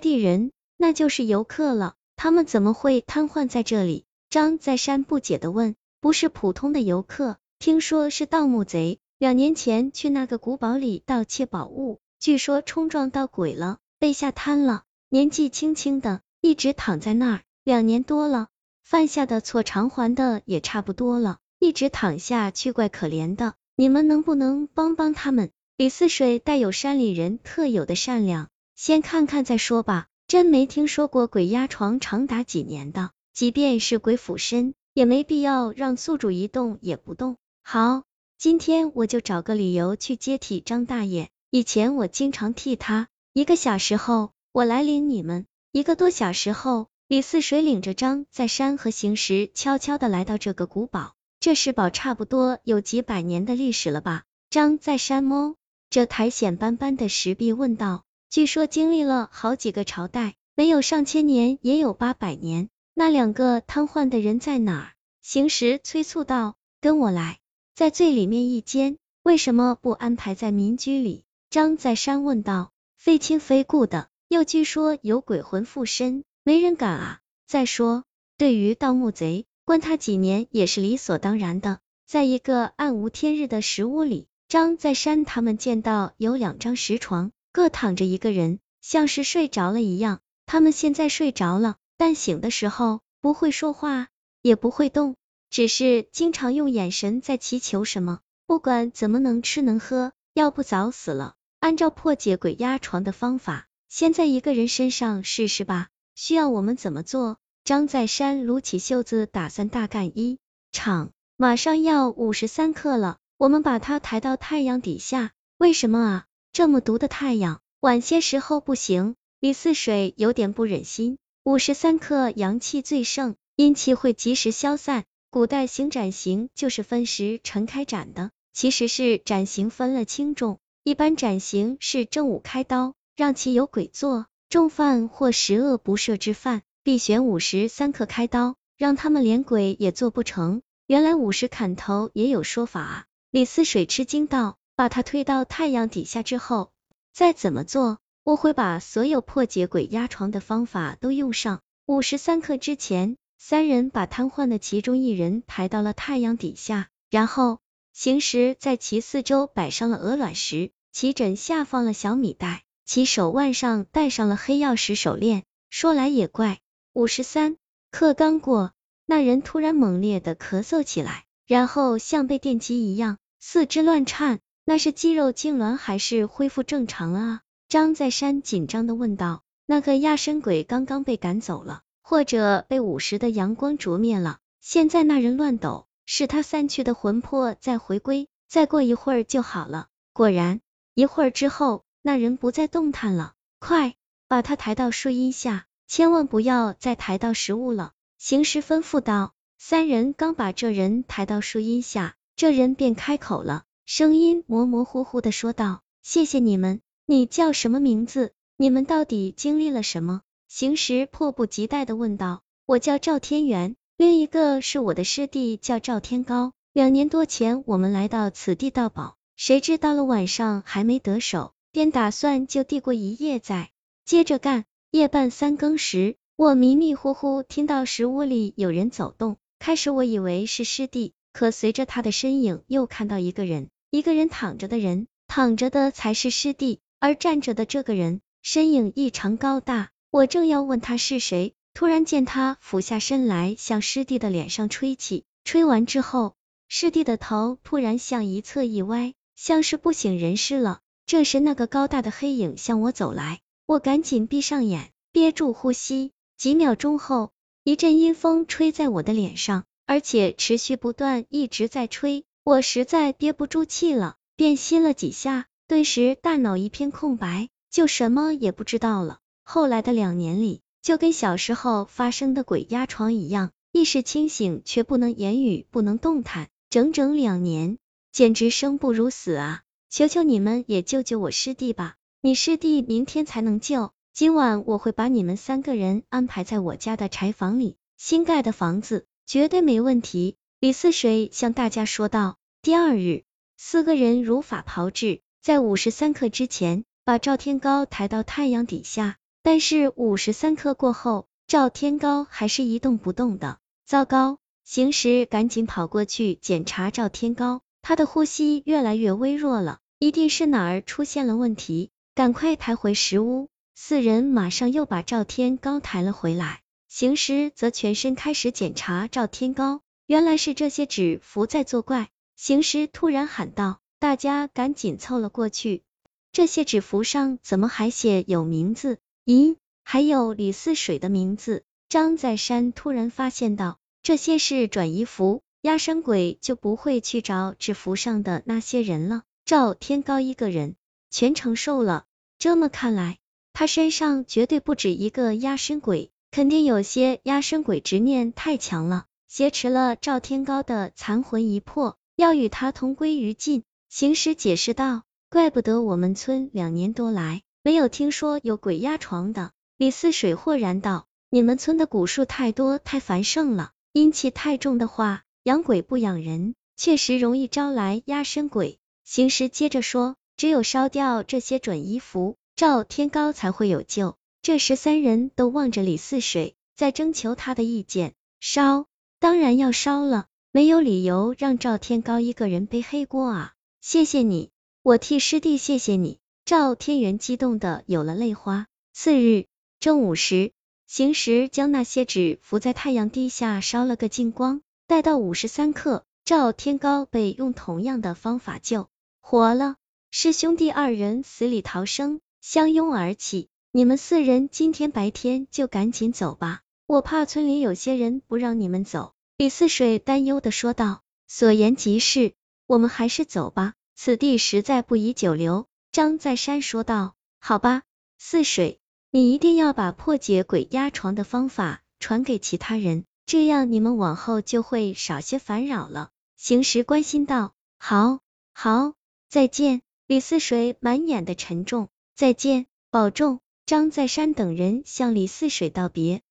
[0.00, 1.94] 地人，那就是游客了。
[2.16, 4.04] 他们怎么会瘫痪在这里？
[4.28, 5.76] 张在山不解的问。
[6.00, 8.98] 不是普通的游客，听说是盗墓贼。
[9.18, 14.84] 两年前去那个古堡里盗窃宝物，据说冲撞到鬼了，被吓瘫了。
[15.10, 18.48] 年纪轻轻的，一直躺在那儿，两年多了，
[18.82, 23.52] 犯下的错偿还的也差不多了，一直躺下去怪可怜的。
[23.76, 25.50] 你们能不能帮帮他们？
[25.76, 28.48] 李四水带有山里人特有的善良，
[28.82, 30.06] 先看看再说吧。
[30.26, 34.72] 真没听说过鬼压床长达几年的，即便是鬼附身。
[34.94, 37.36] 也没必要让宿主一动也不动。
[37.62, 38.04] 好，
[38.38, 41.28] 今天我就找个理由去接替张大爷。
[41.50, 43.08] 以前我经常替他。
[43.34, 45.44] 一个小时后，我来领你们。
[45.72, 51.12] 一个多小时后，李四水领着张在山和行时，悄悄的来到这个古堡。
[51.38, 54.22] 这石堡差不多有几百年的历史了吧？
[54.48, 55.56] 张在山摸
[55.90, 58.04] 这苔藓斑斑的石壁，问道。
[58.30, 62.68] 据说经历了好几个朝代，没有上千年，也有八百年。
[62.94, 64.92] 那两个瘫痪的人在哪儿？
[65.20, 67.40] 行时催促道：“跟我来，
[67.74, 77.18] 在最里面一间，为什么不安排在民居里？”张在山问道：“非亲非故的，又据说有鬼魂附身，没人敢啊。
[77.48, 78.04] 再说，
[78.38, 90.20] 对于盗墓贼，关他几年也是理所当然的。”在一个暗无天日的石屋里，张在山他们见到有两张石床，各躺着一个人，像是睡着了一样。
[90.46, 91.76] 他们现在睡着了。
[91.96, 94.08] 但醒的时候不会说话，
[94.40, 95.16] 也不会动，
[95.50, 98.20] 只是经常用眼神在祈求什么。
[98.46, 101.34] 不管怎么能吃能喝，要不早死了。
[101.58, 105.88] 按照破解鬼压床的方法，先在一个人身上试试吧。
[106.14, 107.36] 需要我们怎么做？
[107.64, 110.38] 张在山撸起袖子，打算大干一
[110.72, 111.10] 场。
[111.36, 115.32] 马上要五十三克了，我们把它抬到太阳底下。
[115.58, 116.26] 为什么啊？
[116.52, 119.14] 这么毒的太阳，晚些时候不行。
[119.38, 121.16] 李四水有点不忍心。
[121.44, 125.04] 五十三克阳气最盛，阴气会及时消散。
[125.30, 130.58] 古代行斩刑就是分时辰开斩的，其实是斩刑分了轻重。
[130.82, 140.62] 一般斩刑是正午开刀，让其有鬼做；重犯或十恶不赦之犯，必选午时三刻开刀，让他们连鬼也做不成。
[140.88, 143.04] 原来午时砍头也有说法啊！
[143.30, 146.72] 李四水吃惊道：“把他推到太阳底下之后，
[147.12, 151.60] 再怎么做？”我会把所有破解鬼压床的方法都用上。
[151.84, 157.58] 五十三刻之前，三人把瘫痪的其中一人抬到了太阳底下，然后
[157.92, 165.42] 行时在其四周摆上了鹅卵石，其枕下放了小米袋，其手腕上戴上了黑曜石手链。
[165.68, 166.60] 说来也怪，
[166.94, 167.58] 五十三
[167.90, 168.72] 刻刚过，
[169.04, 174.40] 那人突然猛烈的咳嗽起来，然后像被电击一样，四肢乱颤。
[174.70, 177.40] 那是肌肉痉挛还是恢复正常了啊？
[177.68, 184.38] 张在山紧张的问道：“那个压身鬼刚刚被赶走了，或者被午时的阳光灼灭了？
[184.60, 190.60] 现在那人乱抖，是他散去的魂魄在回归，再过一会儿就好了。”果然，
[190.94, 193.32] 一会儿之后，那人不再动弹了。
[193.58, 193.96] 快
[194.28, 197.90] 把他抬到树荫下，千万不要再抬到食物了。
[198.18, 199.34] 行尸吩咐道。
[199.58, 208.32] 三人刚把这人抬到树荫下，这人便开口了，声音模模糊糊的说道：“谢谢你们。”你叫什么名字？
[208.56, 210.22] 你们到底经历了什么？
[210.46, 212.42] 行时迫不及待的问道。
[212.66, 216.52] 我叫赵天元，另一个是我的师弟，叫赵天高。
[216.72, 223.70] 两年多前，我们来到此地盗宝，谁知到了晚上还没得手，便打算就地过一夜，再
[224.04, 224.66] 接着干。
[224.92, 236.80] 夜半三更时，我迷迷糊糊听到石屋里有人走动，开始我以为是师弟，可随着他的身影，又看到一个人，一个人躺着的人，躺着的才是师弟。
[237.00, 246.36] 而站着的这个人身影异常高大，我正要问他是谁，突然见他俯下身来向师弟的脸上吹气，吹完之后，
[246.68, 250.80] 师弟的头突然向一侧一歪，像是不省人事了。
[251.06, 256.12] 这时那个高大的黑影向我走来，我赶紧闭上眼，憋住呼吸。
[256.36, 257.32] 几秒钟后，
[257.64, 262.24] 一阵阴风吹在我的脸上，而且持续不断，一直在吹。
[262.42, 265.46] 我实在憋不住气了，便吸了几下。
[265.68, 269.18] 顿时大脑一片空白，就什么也不知道了。
[269.44, 277.78] 后来的两年里，就跟小时候发生的鬼压床一样，意识清醒却不能言语，不能动弹，整整两年，
[278.10, 279.62] 简直生不如死啊！
[279.90, 281.96] 求求你们也救救我师弟吧！
[282.22, 290.36] 你师弟明天才能救，今晚我会把你们三个人安排在我家的柴房里，新盖的房子绝对没问题。
[290.60, 292.36] 李四水向大家说道。
[292.60, 293.22] 第二日，
[293.56, 295.22] 四个人如法炮制。
[295.40, 303.56] 在五十三刻之前，把赵天高抬到太阳底下，但是五十三刻过后，赵天高还是一动不动的。
[303.86, 304.36] 糟糕！
[304.62, 313.48] 行时赶紧跑过去检查赵天高，他的呼吸越来越微弱了，一定是哪儿出现了问题，赶快抬回石屋。
[313.74, 319.80] 四人马上又把赵天高抬了回来，行时则全身开始检查赵天高，
[320.10, 322.08] 原来是这些纸符在作怪。
[322.34, 325.84] 行时突然喊道，大家赶紧凑了过去，
[326.32, 328.98] 这些纸符上怎么还写有名字？
[329.24, 329.54] 咦，
[329.84, 331.62] 还有李四水的名字。
[331.88, 333.78] 张在山突然发现道。
[334.02, 339.22] 这些是转移符，压山鬼就不会去找纸符上的那些人了。
[339.44, 340.74] 赵天高一个人
[341.12, 342.04] 全承受了，
[342.36, 343.18] 这么看来，
[343.52, 353.62] 他身上绝对不止一个压身鬼，肯定有些压身鬼执念太强了，挟持了赵天高的残魂一魄，要与他同归于尽。
[353.88, 368.80] 行尸解释道：“怪不得我们村两年多来没有听说有鬼压床的。”李四水豁然道：“你们村的蛊术太多，太繁盛了。”阴气太重的话，养鬼不养人，确实容易招来压身鬼。
[369.04, 374.16] 行尸接着说，只有烧掉这些准衣符，赵天高才会有救。
[374.42, 378.14] 这时三人都望着李四水，在征求他的意见。
[378.40, 378.86] 烧，
[379.20, 383.52] 当然要烧了，没有理由让赵天高一个人背黑锅啊！
[383.82, 384.48] 谢谢你，
[384.82, 386.18] 我替师弟谢谢你。
[386.46, 388.66] 赵天元激动的有了泪花。
[388.94, 389.44] 次日
[389.78, 390.52] 正午时。
[390.86, 398.88] 行时将那些纸浮在太阳底下烧了个精光，待到五时三刻，赵天高被用同样的方法救
[399.20, 399.76] 活了。
[400.10, 403.48] 师兄弟二人死里逃生，相拥而泣。
[403.70, 409.14] 你们四人今天白天就赶紧走吧，我怕村里有些人不让你们走。
[409.36, 411.02] 李四水担忧的说道。
[411.28, 412.32] 所言极是，
[412.66, 415.68] 我们还是走吧，此地实在不宜久留。
[415.92, 417.14] 张在山说道。
[417.38, 417.84] 好吧，
[418.18, 418.80] 四水。
[419.12, 426.10] 你一定要把破解鬼压床的方法传给其他人，这样你们往后就会少些烦扰了。
[426.36, 428.18] 行时关心道：“好，
[428.52, 428.94] 好，
[429.28, 433.38] 再见。”李四水满眼的沉重，再见，保重。
[433.64, 436.22] 张在山等人向李四水道别。